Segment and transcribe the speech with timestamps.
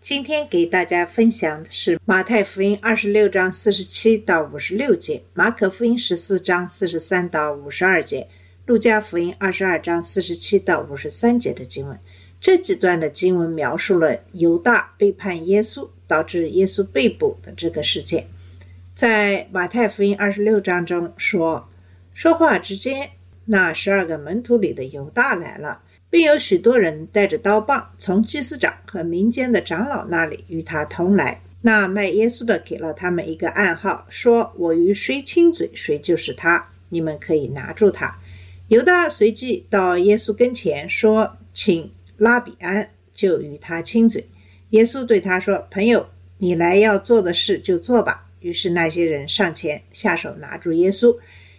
[0.00, 8.26] 今天给大家分享的是马太福音二十六章四十七到五十六节，马可福音十四章四十三到五十二节，
[8.64, 12.00] 路加福音二十二章四十七到五十三节的经文。
[12.40, 18.26] 这几段的经文描述了犹大背叛耶稣，导致耶稣被捕的这个事件。
[18.94, 21.68] 在马太福音二十六章中说，
[22.14, 23.10] 说话之间，
[23.44, 25.82] 那十二个门徒里的犹大来了。
[26.10, 31.40] 并有许多人带着刀棒从祭司长和民间的长老那里与他同来。
[31.62, 36.68] 那卖耶稣的给了他们一个暗号，说：“我与谁亲嘴，谁就是他。
[36.88, 38.18] 你们可以拿住他。”
[38.68, 44.26] 犹大随即到耶稣跟前说：“请拉比安。”就与他亲嘴。
[44.70, 46.08] 耶稣对他说：“朋友，
[46.38, 51.14] 你来要做的事就做吧。”于是那些人上前下手拿住耶稣。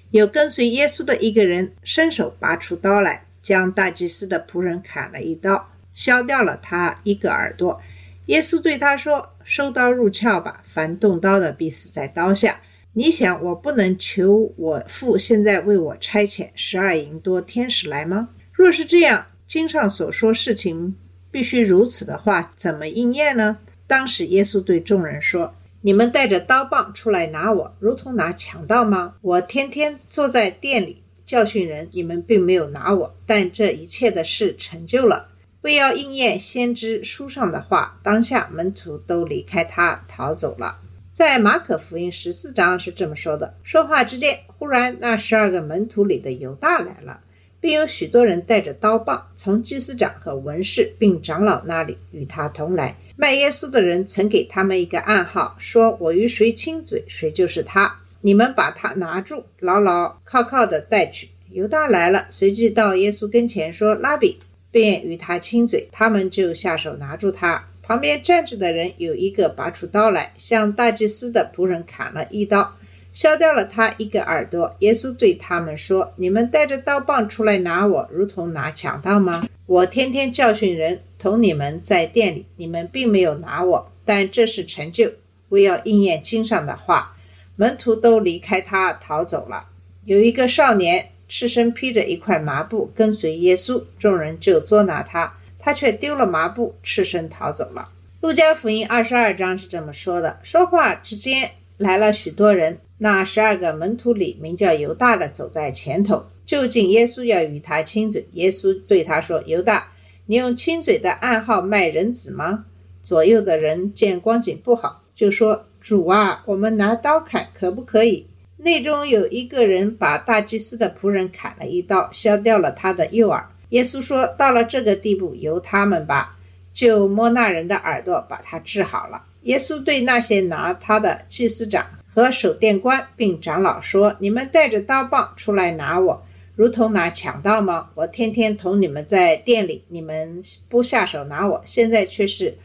[0.10, 3.28] 有跟随耶稣的一个人伸手拔出刀来。
[3.42, 7.82] 将大祭司的仆人砍了一刀，削掉了他一个耳朵。
[8.28, 12.62] 耶稣对他说：“收刀入鞘吧，凡动刀的必死在刀下。
[12.94, 18.30] 你想，我不能求我父现在为我差遣十二营多天使来吗？
[18.52, 20.96] 若是这样，经上所说事情
[21.32, 29.16] 必须如此的话，怎么应验呢？”当时耶稣对众人说：“你们带着刀棒出来拿我，如同拿强盗吗？
[29.22, 35.30] 我天天坐在店里。”教训人，你们并没有拿我，但这一切的事成就了，
[35.62, 38.00] 为要应验先知书上的话。
[38.04, 40.80] 当下门徒都离开他，逃走了。
[41.14, 47.22] 在马可福音十四章是这么说的：说话之间，忽然那十二个门徒里的犹大来了，
[47.60, 52.98] 并有许多人带着刀棒从祭司长和文士并长老那里与他同来。
[53.16, 61.30] 卖耶稣的人曾给他们一个暗号，说：“我与谁亲嘴，谁就是他。”你们把他拿住，牢牢靠靠的带去。
[61.52, 64.40] 犹大来了，随即到耶稣跟前说：“拉比，
[64.72, 67.68] 便与他亲嘴。”他们就下手拿住他。
[67.82, 72.78] 旁边站着的人有一个拔出刀来，向大祭司的仆人砍了一刀，
[73.12, 74.74] 削掉了他一个耳朵。
[74.80, 79.46] 耶稣对他们说：“你们带着刀棒出来拿我，如同拿强盗吗？
[79.66, 85.12] 我天天教训人，同你们在店里，你们并没有拿我，但这是成就，
[85.50, 87.18] 为要应验经上的话。”
[87.62, 89.68] 门徒都离开他逃走了。
[90.06, 97.88] 有一个少年赤身披着一块麻布跟随耶稣，众人就捉拿他，他却丢了麻布，赤身逃走了。
[98.20, 108.28] 路加福音二十二章是这么说的：说话之间来了许多人，那十二个门徒里名叫犹大的走在前头，就近耶稣要与他亲嘴。
[108.32, 109.92] 耶稣对他说：“犹大，
[110.26, 112.66] 你用亲嘴的暗号卖人子吗？”
[113.04, 115.68] 左右的人见光景不好，就说。
[115.82, 118.28] 主啊，我们拿刀砍可不可以？
[118.58, 123.50] 内中有一个人把大祭司的仆人砍了一刀，削掉了他的右耳。
[123.70, 126.38] 耶稣说：“到了这个地步，由他们吧。”
[126.72, 129.24] 就摸那人的耳朵，把他治好了。
[129.42, 136.24] 耶稣对那些拿他的祭司长和守殿官并长老说：“你们带着刀棒出来拿我，
[136.56, 137.90] 如同拿强盗吗？
[137.96, 142.56] 我天天同你们在店里，你们不下手拿我，现在却是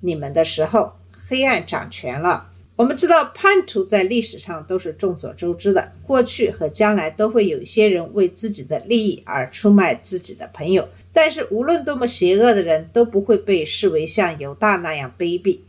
[0.00, 0.92] 你们的时候，
[1.26, 10.86] 黑暗掌权了。”我们知道叛徒在历史上都是众所周知的，过去和将来都会有一些人为自己的利益而出卖自己的朋友。
[11.10, 15.60] 但是无论多么邪恶的人，都不会被视为像犹大那样卑鄙。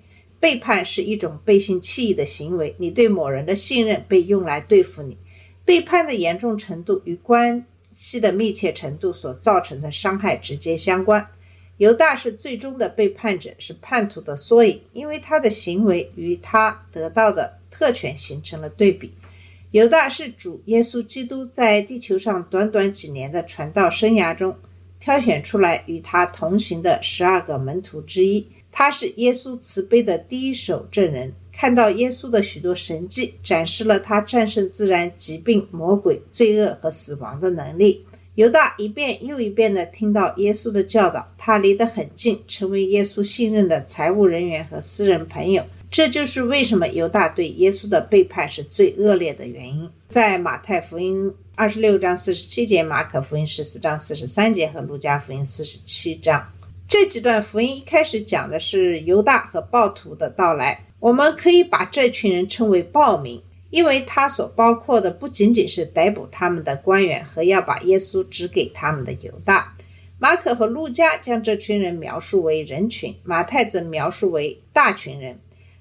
[0.41, 5.17] 背叛是一种背信弃义的行为，你对某人的信任被用来对付你。
[5.63, 7.65] 背叛的严重程度与关
[7.95, 11.25] 系的密切程度所造成的伤害直接相关。
[11.77, 19.11] 犹大是最终的背叛者，是叛徒的缩影，因为他的行为与他得到的特权形成了对比。
[19.71, 24.57] 犹大是主耶稣基督在地球上短短几年的传道生涯中
[24.99, 28.47] 挑选出来与他同行的十二个门徒之一。
[28.71, 38.05] 他是耶稣慈悲的第一手证人，看到耶稣的许多神迹，展示了他战胜自然、疾病、魔鬼、罪恶和死亡的能力。
[38.37, 45.63] 犹大一遍又一遍地听到耶稣的教导，他离得很近，成为耶稣信任的财务人员和私人朋友。
[45.89, 49.89] 这就是为什么犹大对耶稣的背叛是最恶劣的原因。
[50.07, 56.47] 在马太福音二十六章四十七节、马可福音十四章四十三节和路加福音四十七章
[56.87, 60.79] 这几段福音一开始讲的是犹大和暴徒的到来。
[60.99, 63.41] 我们可以把这群人称为暴民。
[63.69, 69.75] 因为他所包括的不仅仅是逮捕他们的官员和要把耶稣指给他们的犹大。
[70.19, 75.39] 马可和路加将这群人描述为人群，马太则描述为大群人。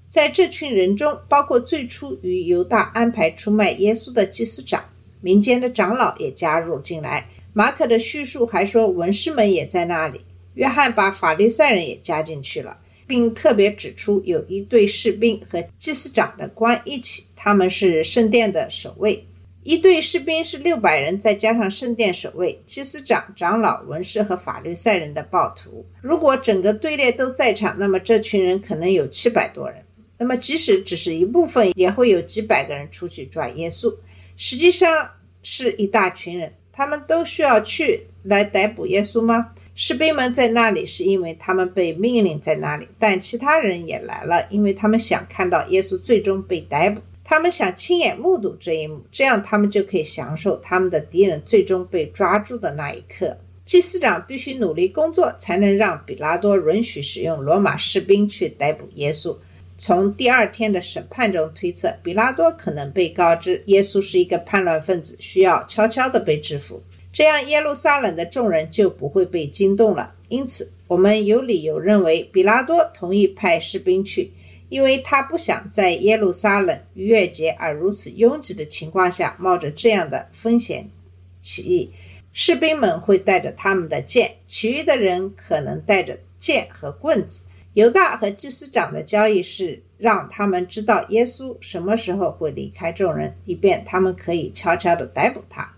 [0.09, 4.85] 在这群人中，包括最初与犹大安排出卖耶稣的祭司长，
[5.21, 7.27] 民间的长老也加入进来。
[7.53, 10.21] 马可的叙述还说，文士们也在那里。
[10.55, 19.25] 约翰把法利赛人也加进去了，并特别指出有一队士兵和祭司长的官一起，他们是圣殿的守卫。
[19.63, 25.85] 一队士兵是六百人，再加上圣殿守卫、祭司长、长老、文士和法律赛人的暴徒。
[26.01, 29.83] 如果整个队列都在场，那么这群人可能有七百多人。
[30.19, 33.93] 那么即使只是一部分，也会有几百个人出去抓耶稣。
[34.37, 35.11] 实际上
[35.43, 39.53] 是一大群人，他们都需要去来逮捕耶稣吗？
[39.75, 47.03] 士兵们在那里是因为他们被命令在那里，但其他人也来了，因为他们想看到耶稣最终被逮捕。
[47.29, 53.37] 他们想亲眼目睹这一幕，这样他们就可以享受他们的敌人最终被抓住的那一刻。
[53.65, 59.37] 祭司长必须努力工作，才能让比拉多允许使用罗马士兵去逮捕耶稣。
[59.77, 66.81] 从第二天的审判中推测，比拉多可能被告知耶稣是一个叛乱分子，需要悄悄地被制服，
[67.13, 70.15] 这样耶路撒冷的众人就不会被惊动了。
[70.29, 74.31] 因此，我们有理由认为，比拉多同意派士兵去。
[74.69, 80.91] 因为他不想在耶路撒冷逾越节而如此拥挤的情况下冒着这样的风险
[81.41, 81.93] 起义，
[82.33, 87.45] 士兵们会带着他们的剑，其余的人可能带着剑和棍子。
[87.75, 95.71] 犹大和祭司长的交易是让他们知道耶稣什么时候会离开众人，以便他们可以悄悄地逮捕他。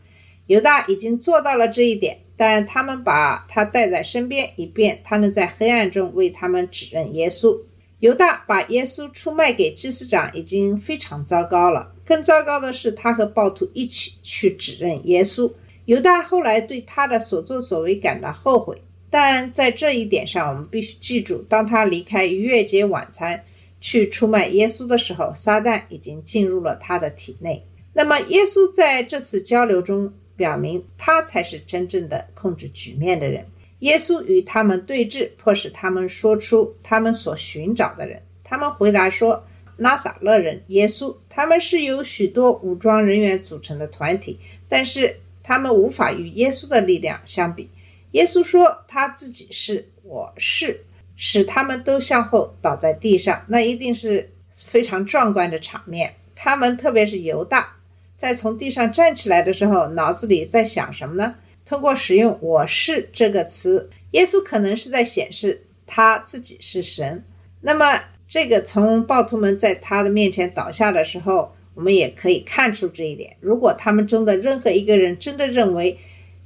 [0.46, 7.58] 犹大已经做到了这一点，但他们把他带在身边，以便他能在黑暗中为他们指认耶稣。
[8.00, 11.92] 犹大把耶稣出卖给祭司长已经非常糟糕了。
[12.04, 15.50] 更糟糕的是，他和暴徒一起去指认耶稣。
[15.86, 18.80] 犹大后来对他的所作所为感到后悔，
[19.10, 23.42] 但在这一点上，我们必须记住：当他离开逾越节晚餐
[23.80, 27.66] 去出卖耶稣的时候，撒旦已经进入了他的体内。
[27.92, 33.44] 那么，耶稣在这次交流中表明，他才是真正的控制局面的人。
[33.80, 38.22] 耶稣与他们对峙，迫使他们说出他们所寻找的人。
[38.42, 39.44] 他们回答说
[39.76, 44.38] ：“拉撒勒人耶稣。”他们是由许多武装人员组成的团体，
[44.68, 47.70] 但是他们无法与耶稣的力量相比。
[48.12, 50.84] 耶稣说：“他自己是，我是。”
[51.20, 56.14] 使他们都向后倒在地上，那一定是非常壮观的场面。
[56.36, 57.76] 他们，特别是犹大，
[58.16, 61.34] 在从地上站起来的时候，脑子里在想什么呢？
[61.68, 67.22] 通过使用“我是”这个词，耶稣可能是在显示他自己是神。
[67.60, 73.36] 那么，这个从暴徒们在他的面前倒下的时候，我们也可以看出这一点。
[73.38, 75.94] 如果他们中的任何一个人真的认为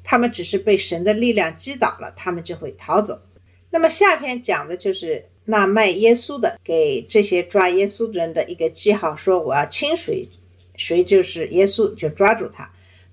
[0.03, 3.17] 他们只是被神的力量击倒了，他们就会逃走。
[3.71, 10.29] 那么，下篇讲的就是那卖耶稣的给这些抓耶稣的人的一个记号，说我要亲谁，
[10.77, 12.69] 谁就是耶稣，就抓住他。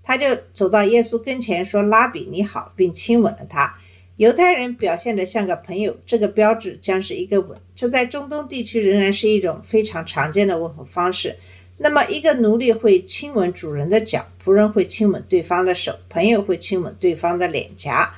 [0.10, 3.72] 他就走到耶稣跟前说：“拉比你好，并亲吻了他。”
[4.18, 7.56] 犹太人表现得像个朋友，这个标志将是一个吻。
[7.76, 11.36] 这在中东地区仍然是一种非常常见的问候方式。
[11.78, 18.12] 那么，一个奴隶会亲吻主人的脚，仆人会亲吻对方的手，朋友会亲吻对方的脸颊，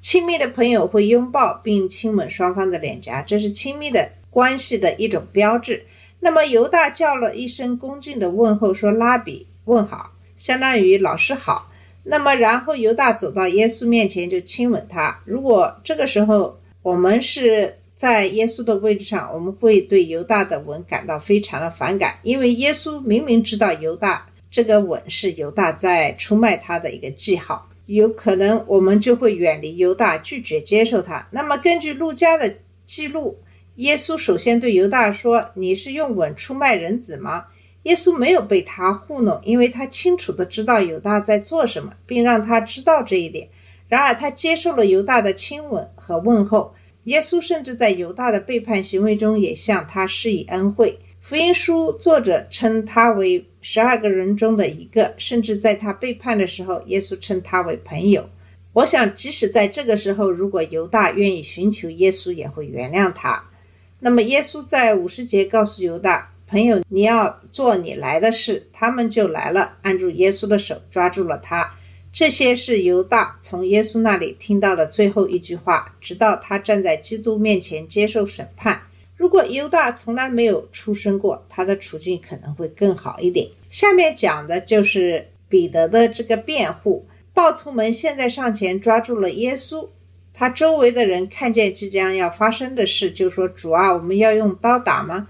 [0.00, 5.86] 亲密的朋友会拥抱并亲吻双方的脸颊，这是亲密的关系的一种标志。
[6.18, 11.70] 那么，犹大叫了一声恭敬的问候，说：“拉比，问好。”相当于老师好，
[12.02, 15.20] 那么然后犹大走到耶稣面前就亲吻他。
[15.24, 31.26] 如果这个时候我们是在耶稣的位置上，我们会对犹大的吻感到非常的反感，因为耶稣明明知道犹大这个吻是犹大在出卖他的一个记号，有可能我们就会远离犹大，拒绝接受他。
[31.30, 33.38] 那么根据路加的记录，
[33.76, 37.44] 耶稣首先对犹大说：“你是用吻出卖人子吗？”
[37.86, 43.48] 耶稣没有被他糊弄，因为他清楚地知道犹大在做什么，并让他知道这一点。
[43.88, 46.74] 然而，他接受了犹大的亲吻和问候。
[47.04, 50.98] 耶稣甚至在犹大的背叛行为中也向他施以恩惠。
[51.20, 58.28] 福音书作者称他为十二个人中的一个，甚至在他背叛的时候，耶稣称他为朋友。
[58.72, 63.40] 我想，即使在这个时候，如果犹大愿意寻求耶稣，也会原谅他。
[64.00, 66.32] 那么，耶稣在五十节告诉犹大。
[66.48, 71.74] 朋友，你要做你来的事，他们就来了，按住耶稣的手，抓住了他。
[72.12, 78.80] 这些是犹大从耶稣那里听到的最后一句话，直到他站在基督面前接受审判。
[79.16, 83.48] 如果犹大从来没有出生过，他的处境可能会更好一点。
[83.68, 87.04] 下面讲的就是彼得的这个辩护。
[87.34, 89.88] 暴徒们现在上前抓住了耶稣，
[90.32, 95.26] 他周围的人看见即将要发生的事，就说：“主啊，我们要用刀打吗？”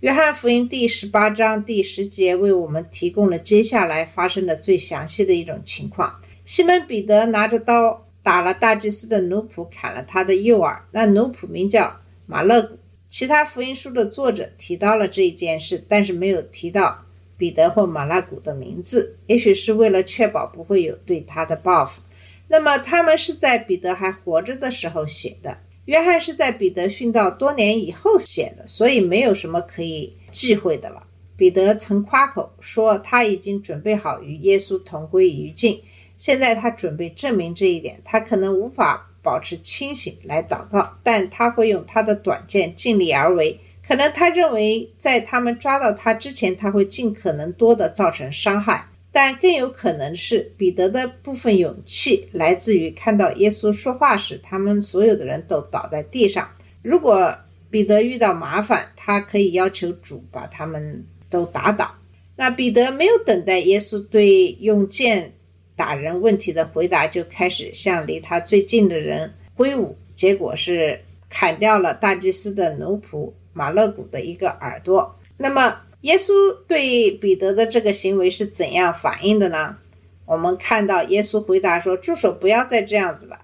[0.00, 6.20] 约翰福音第十八章第十节为我们提供了接下来发生的最详细的一种情况。
[6.44, 10.84] 西门彼得拿着刀打了大祭司的奴仆，砍了他的右耳。
[10.90, 12.78] 那奴仆名叫马勒古。
[13.08, 17.02] 其他福音书的作者提到了这一件事，但是没有提到
[17.38, 22.02] 彼得或马拉古的名字，也许是为了确保不会有对他的报复。
[22.48, 25.56] 那么他们是在彼得还活着的时候写的。
[25.86, 31.02] 约翰是在彼得殉道多年以后写的，所以没有什么可以忌讳的了。
[31.36, 35.80] 彼得曾夸口说他已经准备好与耶稣同归于尽，
[36.18, 38.00] 现在他准备证明这一点。
[38.04, 43.58] 他可能无法保持清醒来祷告，但他会用他的短剑尽力而为。
[43.86, 48.88] 可能他认为在他们抓到他之前，他会尽可能多的造成伤害。
[49.16, 56.46] 但更有可能是彼得的部分勇气来自于看到耶稣说话时，他们所有的人都倒在地上。
[56.82, 57.34] 如果
[57.70, 61.94] 彼得遇到麻烦，他可以要求主把他们都打倒。
[62.36, 65.32] 那彼得没有等待耶稣对用剑
[65.74, 75.18] 打人问题的回答，就开始向离他最近的人挥舞，结果是砍掉了大祭司的奴仆马勒古的一个耳朵。
[75.38, 75.74] 那么。
[76.02, 76.32] 耶稣
[76.68, 79.76] 对彼得的这个行为是怎样反应的呢？
[80.24, 83.40] 我们看到耶稣回答说：“住手，不要再这样子了。”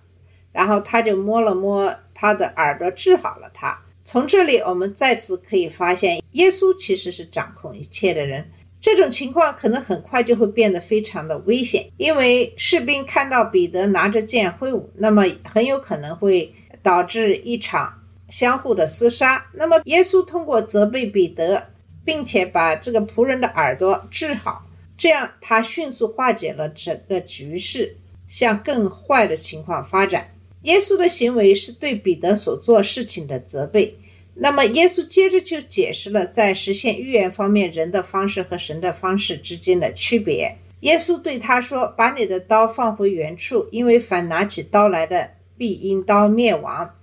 [0.53, 3.81] 然后他就摸了摸他的耳朵，治好了他。
[4.05, 8.45] 从这里，我们再次可以发现，耶稣其实是掌控一切的人。
[8.81, 19.47] 这种情况可能很快就会变得非常的危险，因为士兵看到彼得拿着剑挥舞，那么很有可能会导致一场相互的厮杀。
[19.53, 21.69] 那么，耶稣通过责备彼得。
[22.05, 24.67] 并且把这个仆人的耳朵治好，
[24.97, 30.29] 这样他迅速化解了整个局势，向更坏的情况发展。
[30.63, 33.97] 耶稣的行为是对彼得所做事情的责备。
[34.35, 40.57] 那么，耶稣接着就解释了在实现预言方面人的方式和神的方式之间的区别。
[40.81, 46.95] 耶稣对他说：“把你的刀放回原处，因为凡拿起刀来的，必因刀灭亡。”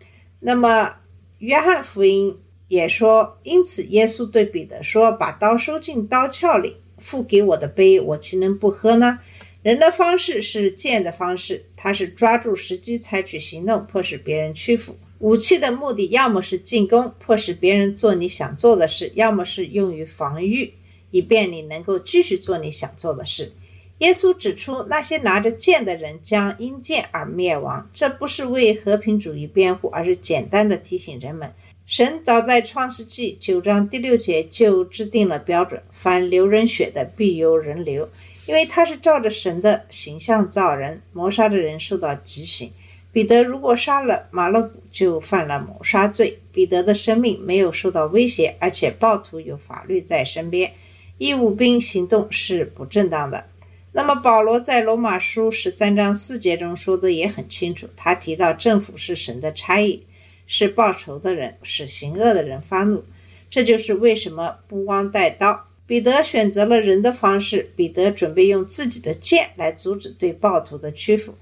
[0.41, 0.93] 那么，
[1.37, 2.37] 约翰福音。
[2.69, 9.19] 也说，因此耶稣对彼得说：“把刀收进刀鞘里，付给我的杯，我岂能不喝呢？”
[9.61, 14.95] 人的方式是剑的方式，他是抓住时机采取行动，迫使别人屈服。
[15.17, 20.75] 武器的目的要么是进攻，迫使别人做你想做的事；要么是用于防御，
[21.11, 23.51] 以便你能够继续做你想做的事。
[23.97, 27.89] 耶稣指出，那些拿着剑的人将因剑而灭亡。
[27.91, 31.51] 这不是为和平主义辩护，而是简单的提醒人们。
[31.89, 38.07] 神早在创世纪九章第六节就制定了标准：凡流人血的，必由人流，
[38.45, 41.01] 因为他是照着神的形象造人。
[41.13, 42.71] 谋杀的人受到极刑。
[43.11, 46.37] 彼得如果杀了马勒古，就犯了谋杀罪。
[46.53, 50.73] 彼得的生命没有受到威胁，而且暴徒有法律在身边，
[51.17, 53.45] 义务兵行动是不正当的。
[53.93, 60.03] 那么保罗在罗马书十三章四节中说的也很清楚，他提到政府是神的差役。
[60.51, 63.05] 是报仇的人，使行恶的人发怒，
[63.51, 65.67] 这就是为什么不忘带刀。
[65.85, 71.35] 彼得选择了人的方式，彼得准备用自己的剑来阻止对暴徒的屈服，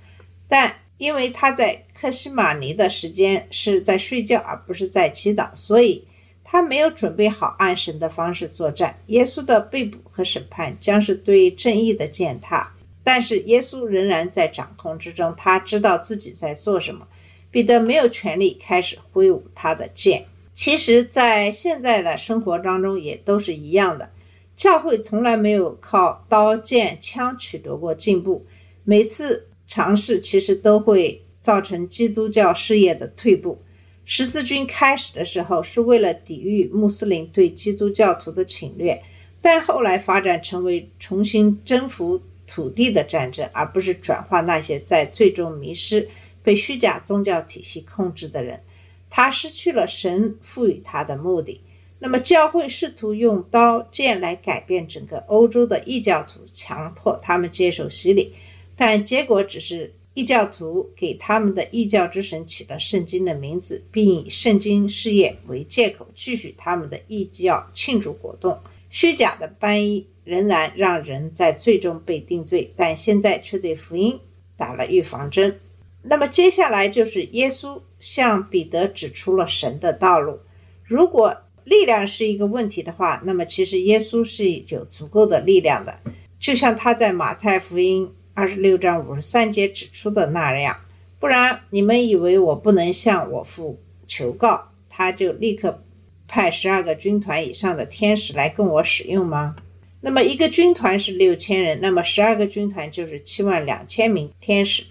[0.50, 6.06] 但因为他在克西马尼的时间是在睡觉，而不是在祈祷，所以
[6.44, 9.00] 他没有准备好按神的方式作战。
[9.08, 12.74] 耶稣的被捕和审判将是对正义的践踏，
[13.06, 17.08] 但是耶稣仍然在掌控之中，他知道自己在做什么。
[17.52, 20.26] 彼得没有权利开始挥舞他的剑。
[20.54, 24.10] 其实，在现在的生活当中也都是一样的。
[24.56, 28.44] 教会从来没有靠刀剑枪取得过进步，
[28.84, 33.62] 每次尝试其实都会造成基督教事业的退步。
[34.04, 39.00] 十字军开始的时候是为了抵御穆斯林对基督教徒的侵略，
[39.42, 46.10] 但后来发展成为重新征服土地的战争，而不是转化那些在最终迷失。
[46.48, 48.64] 被虚假宗教体系控制的人，
[49.10, 51.60] 他失去了神赋予他的目的。
[52.00, 58.34] 那么，教会试图用刀剑来改变整个欧洲的异教徒，强迫他们接受洗礼，
[58.78, 68.58] 但结果只是异教徒给他们的异教之神起了圣经的名字，并以圣经事业为借口继续他们的异教庆祝活动。
[68.90, 74.18] 虚假的班衣仍然让人在最终被定罪，但现在却对福音
[74.56, 75.60] 打了预防针。
[76.10, 80.40] 那么接下来就是耶稣向彼得指出了神的道路。
[80.84, 86.00] 如果力量是一个问题的话，那么其实耶稣是有足够的力量的，
[86.40, 90.78] 就像他在马太福音二十六章五十三节指出的那样。
[91.20, 95.84] 不然，你们以为我不能向我父求告，他就立刻
[96.28, 99.56] 派十二个军团以上的天使来跟我使用吗？
[100.00, 104.84] 那么一个军团是六千人，那么十二个军团就是七万两千名天使。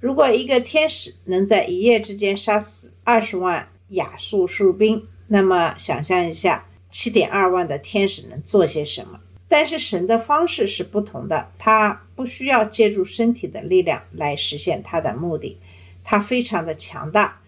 [0.00, 9.20] 如果一个天使能在一夜之间杀死二十万亚述士兵，那么想象一下，七点二万的天使能做些什么？
[9.46, 15.58] 但是神的方式是不同的，他不需要借助身体的力量来实现他的目的，
[16.02, 17.42] 他非常的强大，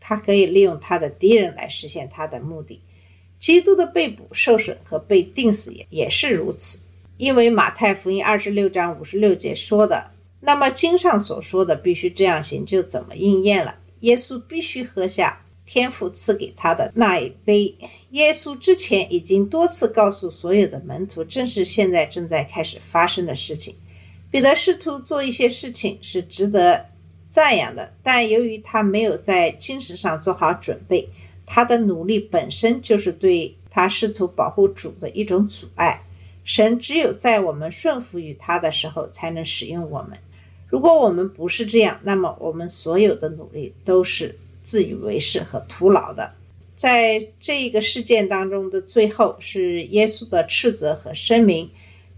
[0.00, 2.80] 他可以利用他的敌人来实现他的目的。
[3.38, 6.80] 基督的被捕、受损和被钉死也也是如此，
[7.18, 10.12] 因为马太福音二十六章五十六节说的。
[10.40, 13.74] 那么经上所说的必须这样行，就怎么应验了？
[14.00, 17.76] 耶稣必须喝下天父赐给他的那一杯。
[18.10, 23.74] 耶稣之前已经多次告诉所有的门徒，正是现在正在开始发生的事情。
[24.30, 26.86] 彼得试图做一些事情是值得
[27.28, 31.08] 赞扬的，但由于他没有在精神上做好准备，
[31.44, 36.04] 他的努力本身就是对他试图保护主的一种阻碍。
[36.44, 40.18] 神只有在我们顺服于他的时候，才能使用我们。
[40.68, 46.32] 如果我们不是这样，那么我们所有的努力都是自以为是和徒劳的。
[46.76, 51.70] 在这个事件当中的最后是耶稣的斥责和声明。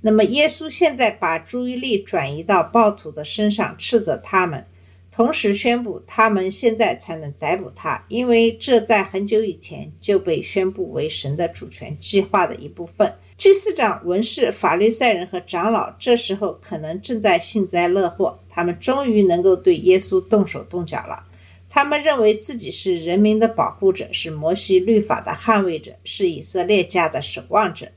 [0.02, 4.66] 那么耶稣现在把注意力转移到暴徒的身上，斥责他们，
[5.12, 13.12] 同时宣布他们现在才能逮捕他，因为这在很久以前就被宣布为神的主权计划的一部分。
[13.40, 18.38] 祭司长、文士、法律赛人和长老，这时候可能正在幸灾乐祸。
[18.50, 21.24] 他们终于能够对耶稣动手动脚了。
[21.70, 27.88] 他们认为自己是人民的保护者，是摩西律法的捍卫者，是以色列家的守望者。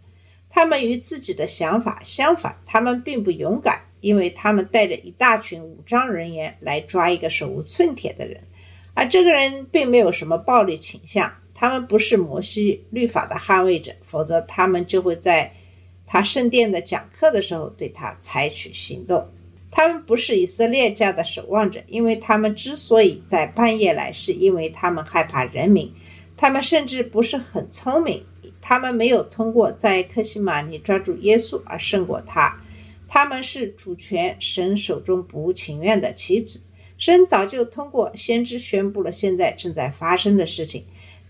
[0.50, 8.40] 他们与自己的想法相反，他们并不勇敢，因为他们带着一大群武装人员来抓一个手无寸铁的人，
[8.94, 11.34] 而这个人并没有什么暴力倾向。
[11.54, 15.54] 他们不是摩西律法的捍卫者，否则他们就会在
[16.06, 19.28] 他圣殿的讲课的时候对他采取行动。
[19.72, 25.92] 他们不是以色列家的守望者，因为他们之所以在半夜来，是因为他们害怕人民。
[26.38, 28.24] 他们甚至不是很聪明，
[28.62, 32.60] 他们没有通过在克西玛尼抓住耶稣而胜过他。
[33.08, 36.64] 他们是主权神手中不情愿的棋子。
[36.98, 40.86] 神早就通过先知宣布了现在正在发生的事情。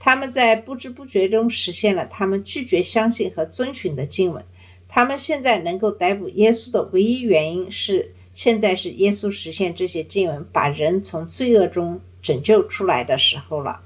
[0.06, 4.44] 他们在不知不觉中实现了他们拒绝相信和遵循的经文。
[4.90, 13.80] 他们现在能够逮捕耶稣的唯一原因是，现在是耶稣实现这些经文，把人从罪恶中拯救出来的时候了。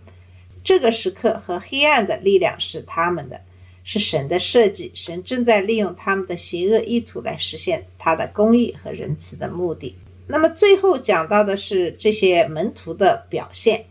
[0.64, 3.40] 这个时刻和黑暗的力量是他们的，
[3.84, 4.92] 是神的设计。
[4.96, 9.96] 神正在利用他们的邪恶意图来实现他的公义和仁慈的目的。
[10.26, 13.86] 那么最后讲到的是这些门徒的表现。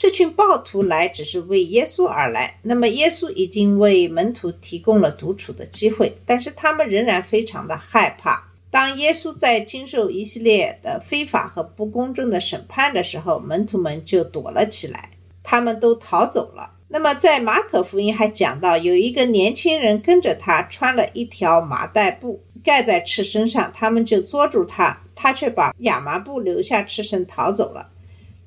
[0.00, 8.48] 这群暴徒来只是为耶稣而来，那么耶稣已经为门徒提供了独处的机会，但是他们仍然非常的害怕。
[8.70, 15.10] 当耶稣在经受一系列的非法和不公正的审判的时候，门徒们就躲了起来，
[15.42, 16.72] 他们都逃走了。
[16.88, 27.90] 那么在马可福音还讲到，有一个年轻人跟着他，穿了一条麻袋布盖在赤身上，他们就捉住他，他却把亚麻布留下赤身逃走了。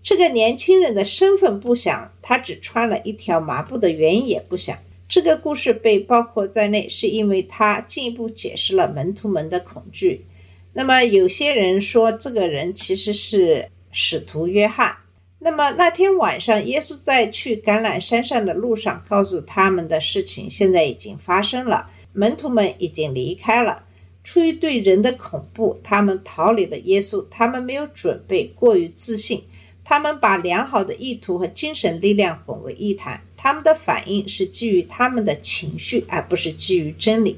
[0.04, 4.78] 这个年轻人的身份不详，他只穿了一条麻布的原因也不详。
[5.08, 10.26] 这个故事被包括在内，是因为他进一步解释了门徒们的恐惧。
[10.74, 14.94] 那么有些人说，这个人其实是使徒约翰。
[15.40, 23.84] 那么那天晚上，耶稣在去橄榄山上的路上，告诉他们的事情现在已经发生了，门徒们已经离开了。
[24.24, 27.26] 出于对人的恐怖，他们逃离了耶稣。
[27.30, 29.44] 他们没有准备，过于自信。
[29.86, 37.38] 他们把良好的意图和精神力量混为一谈，他们的反应是基于他们的情绪，而不是基于真理，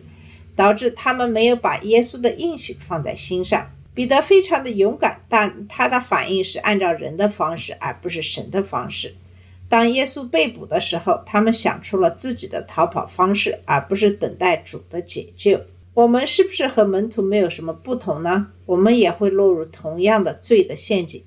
[0.55, 3.71] 导致他们没有把耶稣的应许放在心上。
[3.93, 9.15] 彼得非常的勇敢，但他的反应是按照人的方式，而不是神的方式。
[9.67, 15.61] 当耶稣被捕的时候，他们想出了自己的逃跑方式，而不是等待主的解救。
[15.93, 18.47] 我们是不是和门徒没有什么不同呢？
[18.65, 21.23] 我们也会落入同样的罪的陷阱。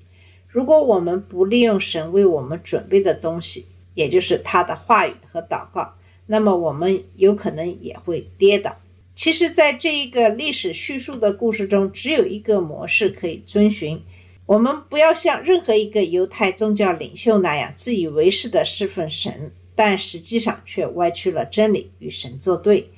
[0.49, 5.93] 如果我们不利用神为我们准备的东西，也就是他的话语和祷告，
[6.25, 8.75] 那么我们有可能也会跌倒。
[9.15, 14.01] 其实，在这一个历史叙述的故事中，只有一个模式可以遵循：
[14.47, 22.89] 我们不要像任何一个犹太宗教领袖那样自以为是的侍奉神，但实际上却歪曲了真理，与神作对。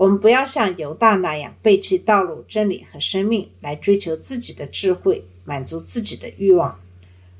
[0.00, 6.80] 我们不要像犹大那样背弃道路、真理和生命，来追求自己的智慧，满足自己的欲望。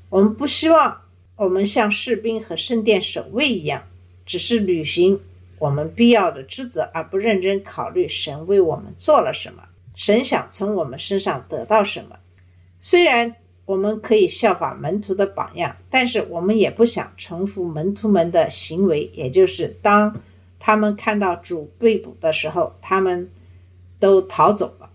[0.09, 1.01] 我们不希望
[1.37, 3.81] 我们像士兵和圣殿守卫一样，
[4.27, 5.19] 只是履行
[5.57, 9.63] 我们必要的职责，而不认真考虑神为我们做了什么，
[9.95, 12.17] 神想从我们身上得到什么。
[12.79, 20.21] 虽然我们可以效法门徒的榜样，但是我们也不想重复门徒们的行为，也就是当
[20.63, 23.29] 他们看到主被捕的时候，他们
[23.99, 24.91] 都逃走了。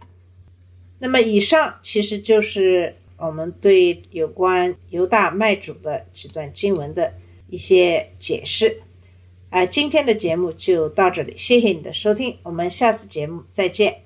[1.00, 7.12] 那么，以上其实就是我们对有关犹大卖主的几段经文的
[7.48, 8.80] 一些解释。
[9.50, 14.05] 啊、今天的节目就到这里，谢谢你的收听，我们下次节目再见。